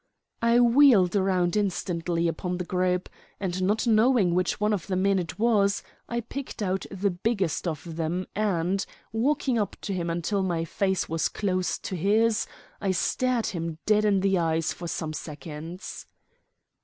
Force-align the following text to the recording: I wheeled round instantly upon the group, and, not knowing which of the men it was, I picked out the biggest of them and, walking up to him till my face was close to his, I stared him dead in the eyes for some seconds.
I 0.41 0.59
wheeled 0.59 1.13
round 1.13 1.55
instantly 1.55 2.27
upon 2.27 2.57
the 2.57 2.65
group, 2.65 3.07
and, 3.39 3.61
not 3.61 3.85
knowing 3.85 4.33
which 4.33 4.59
of 4.59 4.87
the 4.87 4.95
men 4.95 5.19
it 5.19 5.37
was, 5.37 5.83
I 6.09 6.21
picked 6.21 6.63
out 6.63 6.87
the 6.89 7.11
biggest 7.11 7.67
of 7.67 7.97
them 7.97 8.25
and, 8.33 8.83
walking 9.11 9.59
up 9.59 9.75
to 9.81 9.93
him 9.93 10.19
till 10.23 10.41
my 10.41 10.65
face 10.65 11.07
was 11.07 11.29
close 11.29 11.77
to 11.77 11.95
his, 11.95 12.47
I 12.81 12.89
stared 12.89 13.45
him 13.45 13.77
dead 13.85 14.03
in 14.03 14.21
the 14.21 14.39
eyes 14.39 14.73
for 14.73 14.87
some 14.87 15.13
seconds. 15.13 16.07